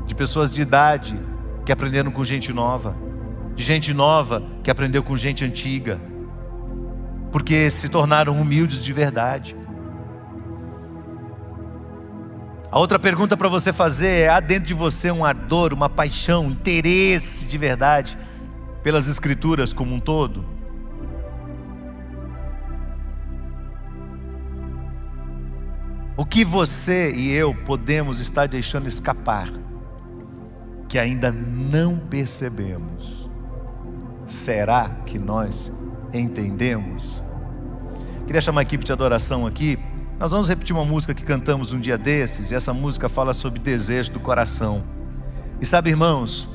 [0.07, 1.19] De pessoas de idade
[1.65, 2.95] que aprenderam com gente nova,
[3.55, 5.99] de gente nova que aprendeu com gente antiga,
[7.33, 9.57] porque se tornaram humildes de verdade.
[12.71, 16.47] A outra pergunta para você fazer é: há dentro de você um ardor, uma paixão,
[16.47, 18.19] um interesse de verdade
[18.83, 20.54] pelas Escrituras como um todo?
[26.17, 29.49] O que você e eu podemos estar deixando escapar,
[30.89, 33.29] que ainda não percebemos?
[34.25, 35.73] Será que nós
[36.13, 37.21] entendemos?
[38.29, 39.77] Queria chamar a equipe de adoração aqui.
[40.17, 43.59] Nós vamos repetir uma música que cantamos um dia desses, e essa música fala sobre
[43.59, 44.85] desejo do coração.
[45.61, 46.49] E sabe, irmãos,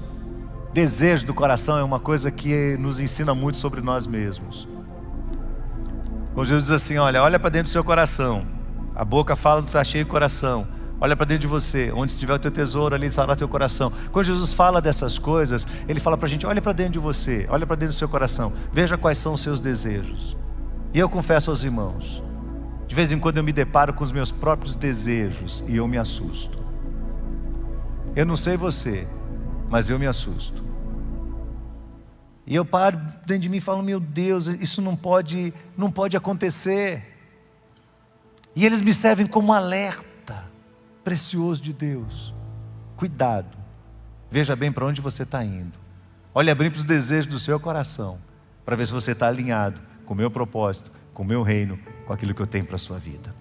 [0.73, 4.69] desejo do coração é uma coisa que nos ensina muito sobre nós mesmos.
[6.33, 8.58] Quando Jesus diz assim: Olha, olha para dentro do seu coração.
[8.99, 10.67] A boca fala do está cheio do coração.
[10.99, 13.93] Olha para dentro de você, onde estiver o teu tesouro, ali estará o teu coração.
[14.11, 17.47] Quando Jesus fala dessas coisas, ele fala para a gente: olha para dentro de você,
[17.49, 20.35] olha para dentro do seu coração, veja quais são os seus desejos.
[20.93, 22.21] E eu confesso aos irmãos,
[22.87, 25.97] de vez em quando eu me deparo com os meus próprios desejos e eu me
[25.97, 26.59] assusto.
[28.17, 29.07] Eu não sei você,
[29.69, 30.61] mas eu me assusto.
[32.45, 36.17] E eu paro dentro de mim e falo: meu Deus, isso não pode, não pode
[36.17, 37.18] acontecer.
[38.55, 40.49] E eles me servem como alerta
[41.03, 42.33] precioso de Deus.
[42.95, 43.57] Cuidado,
[44.29, 45.77] veja bem para onde você está indo.
[46.33, 48.19] Olha bem para os desejos do seu coração,
[48.63, 52.13] para ver se você está alinhado com o meu propósito, com o meu reino, com
[52.13, 53.33] aquilo que eu tenho para a sua vida.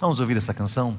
[0.00, 0.98] Vamos ouvir essa canção?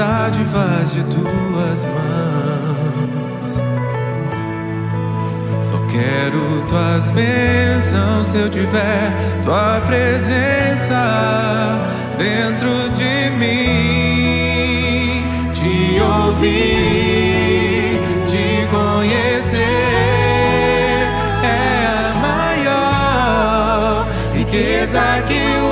[0.00, 3.60] dádivas de tuas mãos.
[5.62, 11.02] Só quero tuas bênçãos se eu tiver tua presença
[12.16, 15.22] dentro de mim.
[15.52, 19.60] Te ouvir, te conhecer
[21.44, 25.69] é a maior riqueza que o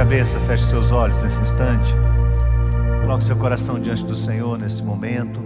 [0.00, 1.94] cabeça, feche seus olhos nesse instante.
[3.02, 5.38] Coloque seu coração diante do Senhor nesse momento.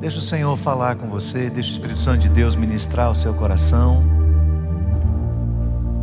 [0.00, 3.32] Deixa o Senhor falar com você, deixa o Espírito Santo de Deus ministrar o seu
[3.32, 4.02] coração.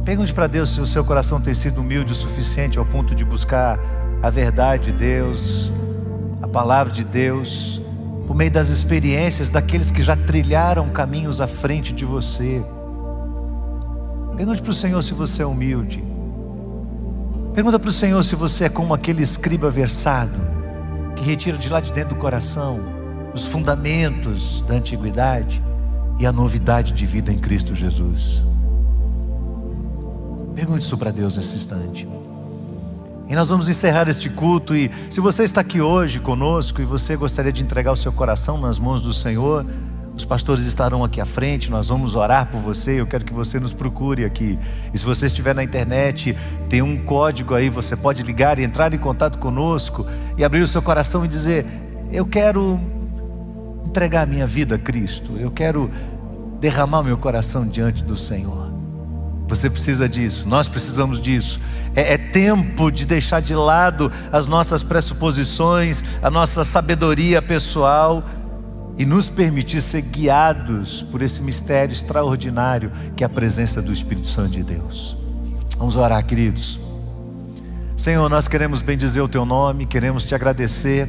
[0.05, 3.25] Pergunte para Deus se o seu coração tem sido humilde o suficiente ao ponto de
[3.25, 3.77] buscar
[4.21, 5.69] a verdade de Deus,
[6.41, 7.81] a palavra de Deus,
[8.25, 12.63] por meio das experiências daqueles que já trilharam caminhos à frente de você.
[14.37, 16.12] Pergunte para o Senhor se você é humilde.
[17.53, 20.33] Pergunta para o Senhor se você é como aquele escriba versado,
[21.15, 22.79] que retira de lá de dentro do coração
[23.31, 25.63] os fundamentos da antiguidade
[26.19, 28.43] e a novidade de vida em Cristo Jesus.
[30.55, 32.07] Pergunte isso para Deus nesse instante.
[33.27, 34.75] E nós vamos encerrar este culto.
[34.75, 38.59] E se você está aqui hoje conosco e você gostaria de entregar o seu coração
[38.59, 39.65] nas mãos do Senhor,
[40.15, 43.01] os pastores estarão aqui à frente, nós vamos orar por você.
[43.01, 44.59] Eu quero que você nos procure aqui.
[44.93, 46.37] E se você estiver na internet,
[46.69, 50.05] tem um código aí, você pode ligar e entrar em contato conosco
[50.37, 51.65] e abrir o seu coração e dizer:
[52.11, 52.79] Eu quero
[53.87, 55.89] entregar minha vida a Cristo, eu quero
[56.59, 58.71] derramar meu coração diante do Senhor.
[59.47, 61.59] Você precisa disso, nós precisamos disso.
[61.95, 68.23] É, é, tempo de deixar de lado as nossas pressuposições, a nossa sabedoria pessoal
[68.97, 74.27] e nos permitir ser guiados por esse mistério extraordinário que é a presença do Espírito
[74.27, 75.17] Santo de Deus.
[75.77, 76.79] Vamos orar, queridos.
[77.97, 81.07] Senhor, nós queremos bendizer o teu nome, queremos te agradecer.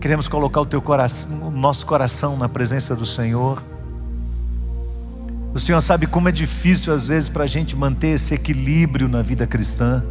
[0.00, 3.62] Queremos colocar o teu coração, o nosso coração na presença do Senhor.
[5.54, 9.22] O Senhor sabe como é difícil às vezes para a gente manter esse equilíbrio na
[9.22, 10.02] vida cristã,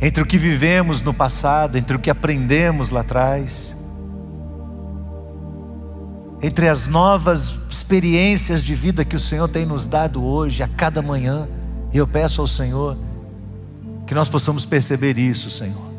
[0.00, 3.76] entre o que vivemos no passado, entre o que aprendemos lá atrás,
[6.42, 11.00] entre as novas experiências de vida que o Senhor tem nos dado hoje, a cada
[11.00, 11.48] manhã.
[11.92, 12.98] E eu peço ao Senhor
[14.06, 15.92] que nós possamos perceber isso, Senhor,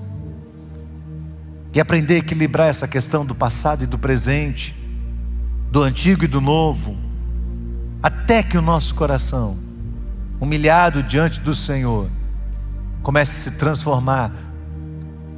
[1.74, 4.76] e aprender a equilibrar essa questão do passado e do presente,
[5.72, 7.04] do antigo e do novo
[8.04, 9.58] até que o nosso coração,
[10.42, 12.10] humilhado diante do Senhor,
[13.02, 14.30] comece a se transformar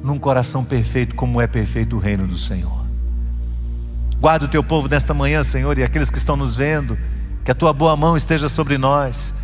[0.02, 2.85] num coração perfeito, como é perfeito o reino do Senhor.
[4.18, 6.98] Guarda o teu povo nesta manhã, Senhor, e aqueles que estão nos vendo,
[7.44, 9.34] que a tua boa mão esteja sobre nós,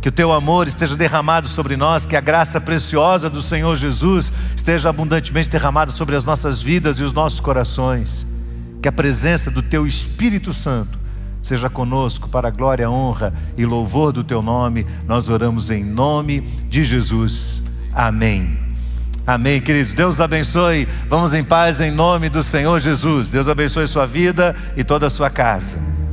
[0.00, 4.32] que o teu amor esteja derramado sobre nós, que a graça preciosa do Senhor Jesus
[4.54, 8.26] esteja abundantemente derramada sobre as nossas vidas e os nossos corações,
[8.80, 10.98] que a presença do teu Espírito Santo
[11.42, 14.84] seja conosco para a glória, honra e louvor do teu nome.
[15.06, 17.62] Nós oramos em nome de Jesus.
[17.92, 18.65] Amém.
[19.26, 19.92] Amém, queridos.
[19.92, 20.86] Deus abençoe.
[21.08, 23.28] Vamos em paz em nome do Senhor Jesus.
[23.28, 26.05] Deus abençoe sua vida e toda a sua casa.